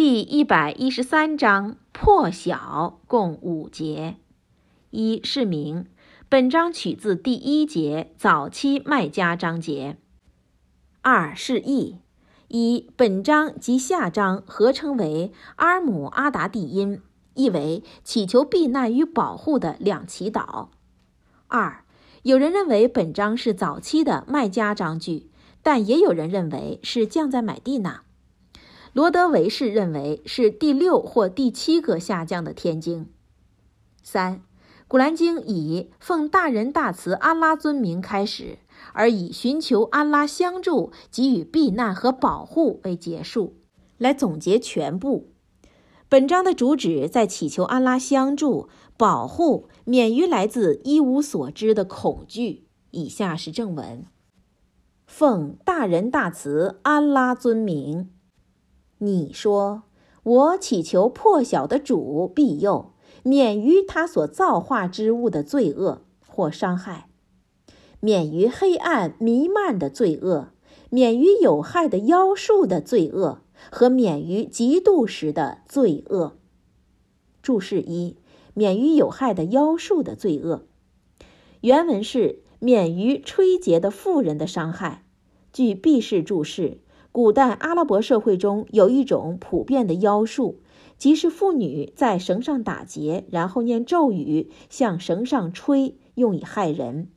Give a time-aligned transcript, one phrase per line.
[0.00, 4.14] 第一百一十三章破晓共五节。
[4.90, 5.86] 一是名，
[6.28, 9.96] 本章取自第一节早期麦加章节。
[11.00, 11.96] 二是义，
[12.46, 17.02] 一本章及下章合称为阿尔姆阿达蒂音，
[17.34, 20.68] 意为祈求避难与保护的两祈祷。
[21.48, 21.84] 二，
[22.22, 28.02] 有人认为本章是早期的麦加章句，但也有人认为是降在买地那。
[28.98, 33.08] 罗德维士认为是第六或第七个下降的天经。
[34.02, 34.42] 三，
[34.88, 38.58] 古兰经以奉大仁大慈安拉尊名开始，
[38.92, 43.54] 而以寻求安拉相助、给予避难和保护为结束，
[43.98, 45.28] 来总结全部。
[46.08, 52.66] 本章的主旨在祈求安拉相助、保护，免于来自一无所知的恐惧。
[52.90, 54.06] 以下是正文：
[55.06, 58.10] 奉大仁大慈安拉尊名。
[59.00, 59.84] 你说
[60.24, 67.08] ：“我祈求破晓的主庇佑，免于他所造化之物的罪恶或伤害，
[68.00, 70.48] 免于黑暗弥漫的罪恶，
[70.90, 76.36] 免于有害的妖术的罪恶，和免于嫉妒时的罪恶。”
[77.40, 78.16] 注释一：
[78.54, 80.66] 免于有害的妖术的罪恶。
[81.60, 85.04] 原文是免于吹结的妇人的伤害。
[85.52, 86.80] 据毕士注释。
[87.18, 90.60] 古代阿拉伯社会中有一种普遍的妖术，
[90.96, 97.08] 即是妇女在绳上打结，然后念咒语向绳上吹，用以害人。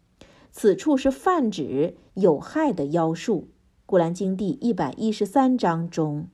[0.50, 3.50] 此处是泛指有害的妖术。
[3.86, 6.30] 古兰经第一百一十三章中。